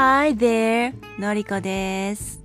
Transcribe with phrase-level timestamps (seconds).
[0.00, 0.94] Hi there!
[1.18, 2.44] のりこです。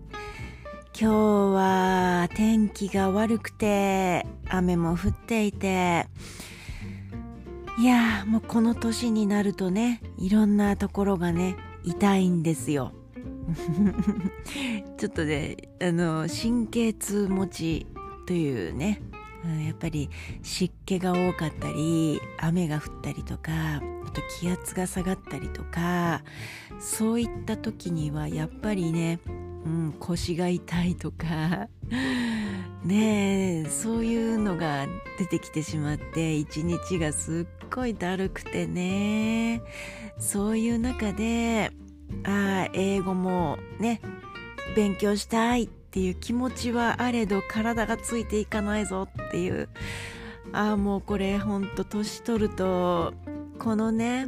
[0.99, 1.13] 今日
[1.53, 6.08] は天気が悪くて、雨も降っていて、
[7.78, 12.92] いやもうこの年になるとね、いろんなところがね、痛いんですよ。
[14.97, 17.88] ちょっとね、あの、神経痛持ち
[18.26, 18.99] というね、
[19.45, 20.09] うんやっぱり
[20.41, 23.81] 湿気が多かったり雨が降ったりとかあ
[24.12, 26.23] と気圧が下がったりとか
[26.80, 31.68] そういった時にはやっぱりね、うん、腰が痛いとか
[32.84, 34.88] ねえそういうのが
[35.18, 39.62] 出てきてしまって一日がすっごいだるくてね
[40.18, 41.71] そういう中で
[42.23, 44.02] ああ英語もね
[44.76, 49.70] 勉強したいってていう気持ちはあれど体がついていかないぞっていう。
[50.52, 53.14] ああもうこれほんと年取ると
[53.60, 54.28] このね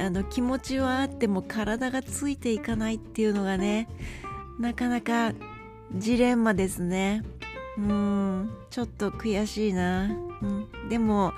[0.00, 3.88] あの気持ちはあっても体がついていかないっていうのがね
[4.58, 5.32] なかなか
[5.94, 7.22] ジレンマですね。
[7.78, 10.04] うんちょっと悔しいな、
[10.42, 11.32] うん、でも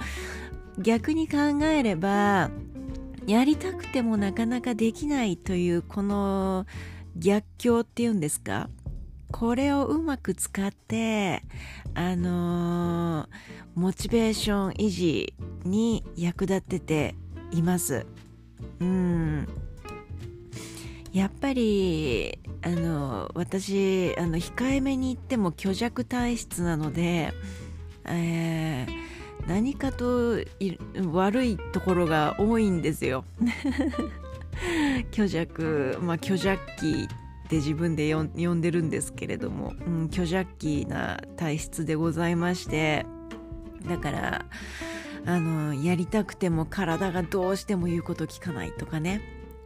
[0.78, 2.50] 逆に考えれば
[3.26, 6.66] やりたくてもなかなかできないというこの
[7.16, 8.68] 逆境っていうんですか？
[9.30, 11.42] これをうまく使って
[11.94, 13.28] あのー
[13.74, 17.14] モチベーション維持に役立てて
[17.52, 18.06] います。
[18.80, 19.46] うん。
[21.12, 27.34] やっぱりあの私あの控えめに言っても虚弱体質なので、
[28.06, 29.06] えー
[29.46, 30.76] 何かとい
[31.12, 33.24] 悪いところが多いんですよ。
[35.12, 37.08] 虚弱まあ虚弱期
[37.46, 43.06] って自分で呼んでるんですけれども、うん、虚弱期な体質でございまして
[43.88, 44.46] だから
[45.24, 49.22] あのやりたくても体がどうしても言うこと聞かないとかね。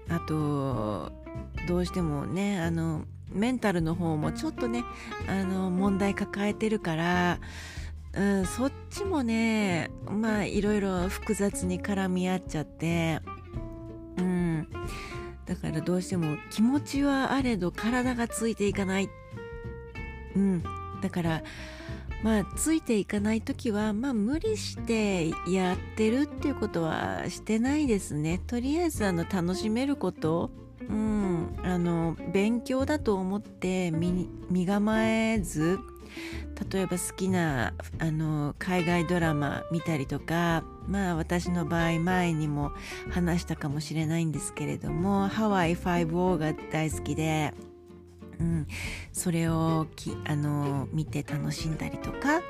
[0.09, 1.13] あと
[1.69, 4.85] どうしてもねあのメンタルの方もちょっとね
[5.29, 7.39] あの問題抱えてるから、
[8.15, 13.21] うん、そっちもねまあいろいろ複雑に絡み合っちゃって
[15.51, 19.11] だからどうしても気持ちはあれど体がついていかない。
[20.37, 20.63] うん。
[21.03, 21.43] だから
[22.23, 28.41] まあついていかない時はまあ無理してやってるっていうことはしてないですね。
[28.47, 30.53] とりあえずあの楽しめること。
[30.89, 31.57] うん。
[31.65, 35.81] あの勉強だと思って身身構えず
[36.71, 42.73] 例えば好きなあの海外ドラマ見たりとかまあ私の場合前にも
[43.11, 47.55] 話したかもしれないんですけれどもハワイ5-0が大好きで、
[48.39, 48.67] うん、
[49.13, 52.41] それをきあの見て楽しんだりとか、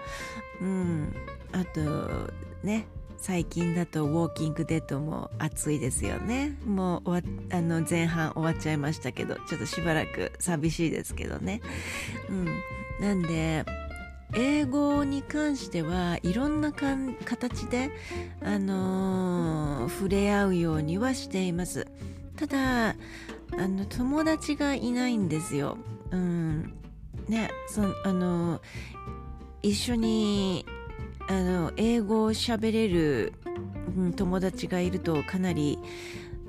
[0.61, 1.15] うん、
[1.53, 2.33] あと
[2.63, 2.87] ね
[3.21, 6.57] 最近だと「ウォーキングデッド」も熱いですよね。
[6.65, 7.23] もうあ
[7.61, 11.61] の前半終わっちゃいましたけどちょっとしばらく寂しいですけどね、
[12.31, 12.47] うん、
[13.01, 13.65] なんで
[14.33, 17.91] 英語に関してはいろんなかん形で、
[18.43, 21.87] あのー触れ合うようにはしています。
[22.37, 22.95] ただあ
[23.57, 25.77] の友達がいないんですよ、
[26.11, 26.75] うん。
[27.29, 28.61] ねそあの
[29.63, 30.65] 一緒に
[31.29, 33.33] あの英語を喋れる、
[33.97, 35.79] うん友達がいるとかなり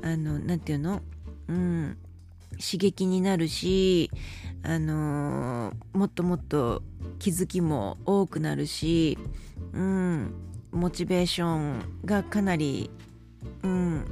[0.03, 1.01] あのなんていうの、
[1.47, 1.97] うん、
[2.51, 4.11] 刺激になるし、
[4.63, 6.83] あのーもっともっと
[7.19, 9.17] 気づきも多くなるし、
[9.73, 10.33] うん、
[10.71, 12.89] モチベーションがかなり、
[13.63, 14.05] うん、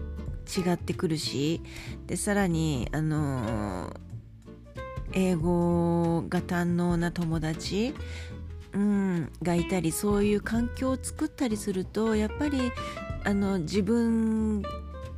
[0.45, 1.61] 違ってくるし
[2.07, 4.09] でさらに、あのー
[5.13, 7.93] 英語が堪能な友達、
[8.73, 12.71] うん、がいたりそういう環境を作ったりするとやっぱり
[13.23, 14.61] あの自分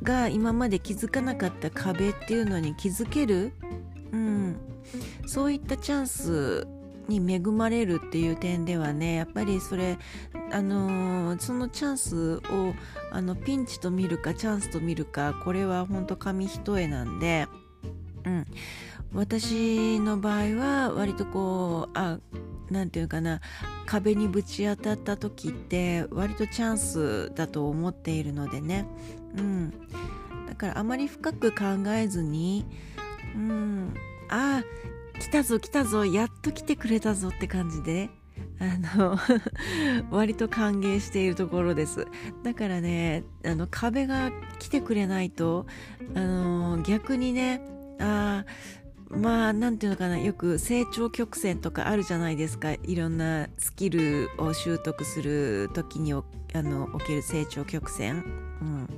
[0.02, 3.52] が今まで気づかなかった壁っていうのに気づける、
[4.12, 4.56] うん、
[5.26, 6.66] そういったチャンス
[7.08, 9.98] に恵まれるっていう点ではねやっぱりそれ
[10.50, 12.74] あのーそのチャンスを
[13.10, 17.48] あのピンチと見るかチャンスと見るかこれは本当紙一重なんで、
[18.24, 18.46] うん、
[19.14, 22.18] 私の場合は割とこうあ
[22.70, 23.40] なんていうかな
[23.86, 28.86] 壁にぶち当たった時って割とチャンスだと思っているのでね、
[29.36, 29.70] うん、
[30.46, 32.64] だからあまり深く考えずに、
[33.34, 33.94] うん、
[34.32, 38.10] ああ来たぞ来たぞやっと来てくれたぞって感じで。
[38.58, 39.18] あの
[40.10, 42.06] 割と歓迎しているところです。
[42.42, 45.66] だからねあの壁が来てくれないと
[46.14, 47.60] あの逆にね
[47.98, 48.44] あ
[49.10, 52.72] まあなんていうのかなよく成長曲線とかあるじゃないですか。
[52.72, 56.24] いろんなスキルを習得する時にお
[56.54, 58.24] あの起きる成長曲線、
[58.60, 58.88] うん、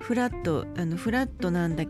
[0.00, 1.84] フラットあのフラットなんだ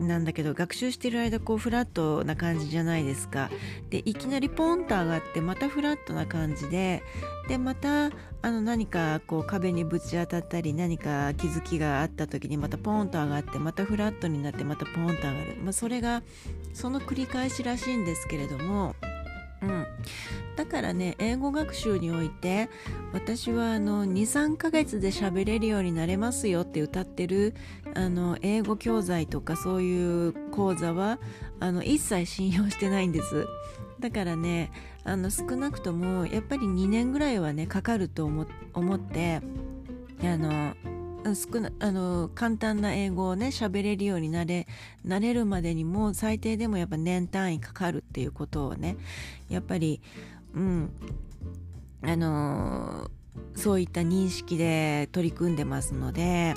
[0.00, 3.50] なんだけど学習してる間こうフラットな感じじゃないですか。
[3.90, 7.02] でいきなりポンと上がってまたフラットな感じで
[7.48, 8.06] でまた
[8.40, 16.22] あの何かこう壁にぶち当たったり何か気づきがあった時にまたポンと上がってまたフラットになってまたポンと上がる、まあ、それが
[16.72, 18.94] その繰り返しらしいんですけれども
[19.62, 19.86] うん、
[20.56, 22.68] だからね英語学習において
[23.12, 27.54] 私はあの23ヶ月で喋れるようになれますよって歌ってる
[27.94, 31.18] あの英語教材とかそういう講座は
[31.58, 33.46] あの一切信用してないんです。
[33.98, 34.70] だからね
[35.02, 39.40] あの少なくともやっぱり2年ぐらいはねかかると思って
[40.22, 40.74] あの
[41.34, 44.66] 少なあの簡単な英語をね喋れるようになれ
[45.04, 48.96] なれるまでにも最低でもやっぱ年単位かかるっていうことをね
[49.48, 50.00] やっぱり
[50.54, 50.90] うん
[52.02, 53.10] あの
[53.54, 56.54] そういった認識で取り組んでますので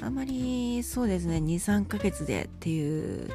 [0.00, 3.30] あまりそうですね23ヶ月でっていう、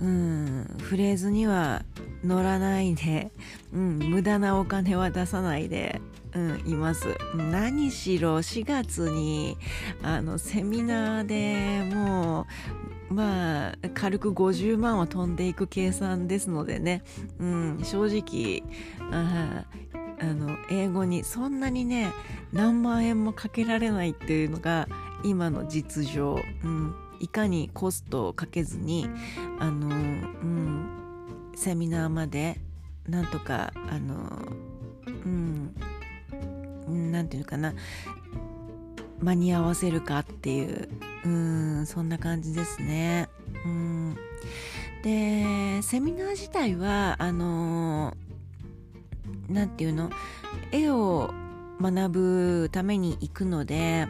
[0.00, 1.84] うん、フレーズには
[2.24, 3.30] 乗らないで、
[3.72, 6.00] うん、無駄なお金は出さないで
[6.34, 7.16] うん、います。
[7.34, 9.56] 何しろ4月に
[10.02, 12.46] あのセミナーでも
[13.10, 17.02] うまあ軽く50万は飛んでいく計算ですのでね、
[17.38, 18.62] うん、正直
[19.12, 19.64] あ
[20.20, 22.12] あの英語にそんなにね
[22.52, 24.88] 何万円もかけられないっていうのが
[25.22, 29.08] 今の実情、うん、いかにコストをかけずに
[29.58, 32.60] あの、うん、セミナーまで
[33.08, 34.14] なんとかあの、
[35.06, 35.74] うん、
[36.88, 37.74] 何て言うのかな。
[39.20, 40.88] 間に合わせるかっていう。
[41.24, 43.28] うんそんな感じですね。
[43.64, 44.16] うん。
[45.02, 48.16] でセミナー自体はあの
[49.48, 50.10] 何て言うの？
[50.72, 51.32] 絵を
[51.80, 54.08] 学ぶために行くので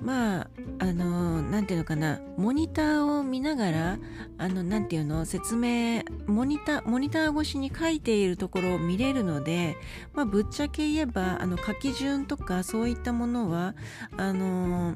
[0.00, 3.98] まああの何ていうのかなモニターを見ながら
[4.38, 9.76] あの何ていうの説明モニターモニター越しに書いているところを見れるので、
[10.12, 13.74] まあ、ぶっちゃけ言えばあの書き順とかそういったものは
[14.16, 14.94] あの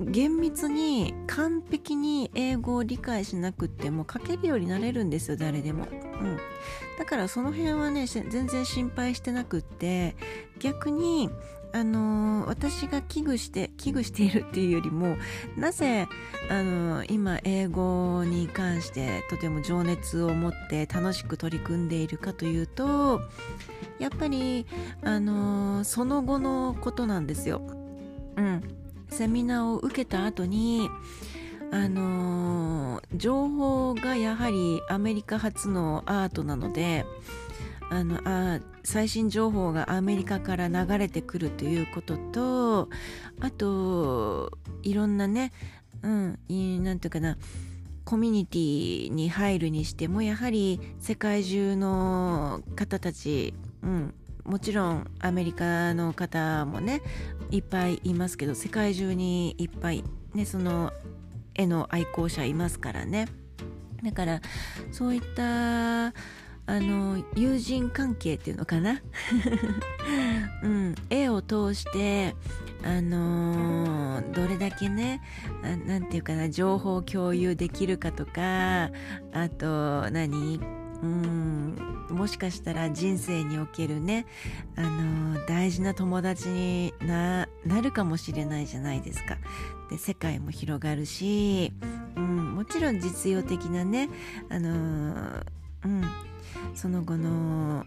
[0.00, 6.38] 厳密に完璧に英語を理解しなくても書けるようになれるんですよ誰でも、うん、
[6.98, 10.16] だからその辺はね全然心配してなくって
[10.58, 11.30] 逆に
[11.76, 15.18] あのー、私が危惧して危惧しているっていうよりも
[15.58, 16.08] なぜ、
[16.48, 23.20] あのー、今英語に関してとても情熱を持って楽しく取り組んでいるかというと
[23.98, 24.64] やっぱり、
[25.02, 27.60] あのー、その後のことなんですよ。
[28.36, 28.62] うん、
[29.10, 30.88] セミナーを受けた後に
[31.72, 37.04] あの情報がやはりアメリカ発のアートなので
[37.90, 42.88] あのあ最新情報がアメリカから流れてくるということと
[43.40, 44.52] あと
[44.82, 45.52] いろんなね
[46.02, 47.36] うんていうかな
[48.04, 53.52] コミュニティに入るにしてもやはり世界中の方たち、
[53.82, 57.02] うん、もちろんアメリカの方もね
[57.50, 60.04] いっぱいいますけど世界中にいっぱい
[60.34, 60.92] ねその
[61.56, 63.26] 絵の愛好者いますからね。
[64.04, 64.40] だから
[64.92, 66.12] そういった
[66.66, 69.00] あの友人関係っていうのかな、
[70.62, 72.34] うん、絵を通して
[72.84, 75.22] あのー、どれだけね
[75.62, 78.90] 何て言うかな情報を共有できるかとか
[79.32, 80.60] あと何？
[81.02, 81.76] うん。
[82.10, 84.26] もしかしたら人生におけるね、
[84.76, 87.46] あのー、大事な友達にな
[87.82, 89.36] るかもしれないじゃないですか。
[89.90, 91.72] で世界も広がるし、
[92.16, 94.08] うん、もちろん実用的なね、
[94.48, 95.44] あのー、
[95.84, 96.04] うん。
[96.74, 97.84] その後の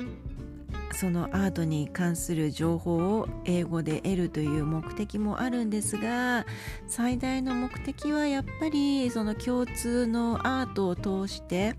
[0.92, 6.46] そのアートに関する情報を英語で得るという目的もあるんですが
[6.88, 11.76] 最大の目的はやっぱりその共通のアートを通して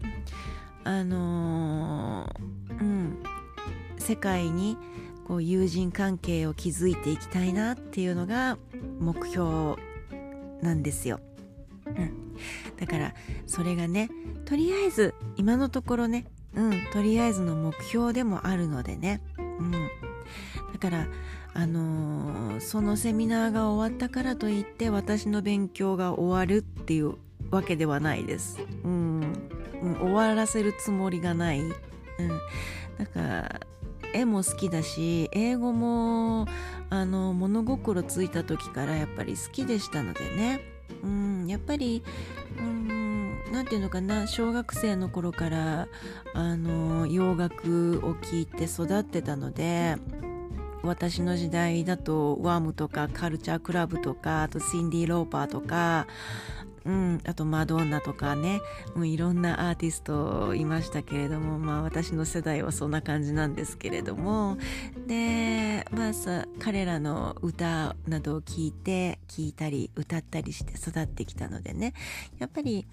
[0.84, 2.34] あの、
[2.80, 3.22] うん
[4.00, 4.76] 世界に
[5.28, 8.58] こう友人関係を築いていきたいなっていうのが
[8.98, 9.76] 目標
[10.62, 11.20] なんですよ。
[11.86, 12.34] うん、
[12.76, 13.14] だから
[13.46, 14.10] それがね
[14.46, 19.78] とりあえず今のところねうん、とりあえずの目標でもあるのでね、うん、だ
[20.80, 21.06] から
[21.52, 27.14] あのー、そのセミナーが終わったからといって私の勉強が終わるっていう
[27.50, 29.34] わけではないです、うん、
[29.82, 31.72] うん、終わらせるつもりがない、うん、
[32.98, 33.60] だから
[34.12, 36.46] 絵も好きだし英語も
[36.88, 40.60] あの物心ついた時からやっぱり好きでしたのでね、
[41.02, 42.02] うん、やっぱり、
[42.58, 42.99] うん
[43.50, 45.88] 何て言うのかな小学生の頃から
[46.34, 49.96] あの洋楽を聴いて育ってたので
[50.82, 56.06] 私の時代だとワームとかカルチャークラブとかあとシンディ・ローパーとか
[56.84, 58.60] うん、あとマドンナとかね、
[58.96, 64.56] う、いろんなアーティストいましたけれどもまあ私の世代はそんな感じなんですけれども。
[65.06, 71.92] でまあさ彼らの歌などを聴いて聴いたり歌ったりして育ってきたのでね。
[72.38, 72.86] やっぱり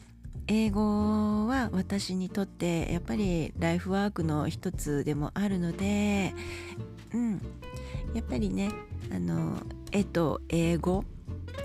[0.48, 6.34] 英語は私にとってやっぱりライフワークの一つでもあるので、
[7.14, 7.42] うん、
[8.14, 8.72] やっぱりね
[9.12, 9.58] あの
[9.92, 11.04] 絵と英語、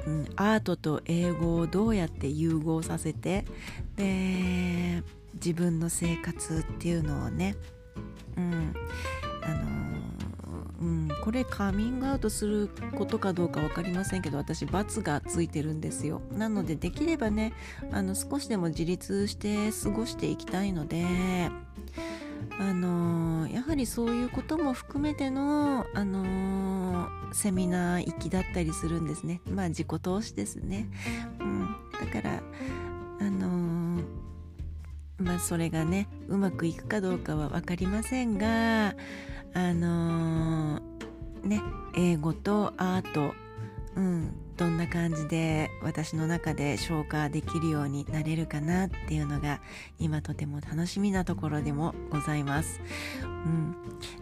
[0.06, 3.44] うん、アートと英語をどうやって融合させて
[3.96, 5.02] で
[5.34, 7.56] 自分の生活っていうのをね、
[8.36, 8.74] うん
[9.42, 9.81] あの、
[11.22, 16.20] これカミングアウトすることかどうか分かりませんけど私罰がついてるんですよ。
[16.32, 17.52] なのでできればね
[17.92, 21.06] あの少しでも自立して過ごしていきたいので
[22.58, 29.40] あのやはりそういうことも含めての、あのセミナー行きだったりするんですね。
[29.48, 30.88] まあ自己投資ですね、
[31.38, 32.42] うん、だから
[33.20, 34.02] あの
[35.18, 38.96] まあそれがねうまくいくかどうかは分かりませんが
[39.54, 40.80] あの
[41.42, 41.60] ね
[41.96, 43.34] 英語とアート
[43.96, 49.60] うんどんな感じで私の中で消化できるようになれるかなっていうのが
[49.98, 52.80] 今とても楽しみなところでもございます。
[53.22, 53.74] うん、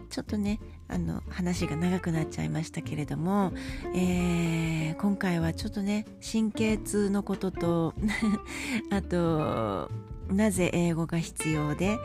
[0.09, 3.53] ちょっとねあの話が長くなっちゃいましたけれども、
[3.93, 7.93] えー、今回はちょっとね神経痛のことと
[8.89, 9.91] あと
[10.29, 11.97] なぜ英語が必要で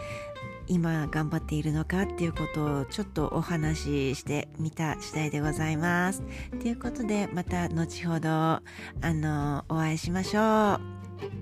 [0.69, 6.23] 今頑張っているのかっていうことをちょっとお話ししてみた次第でございます。
[6.61, 8.63] ということでまた後ほどあ
[9.03, 10.81] のお会いしましょう。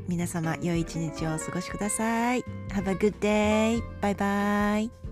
[0.09, 2.45] 皆様良い一日をお過ごしください。
[2.71, 3.83] Have a good day.
[4.00, 5.03] バイバイ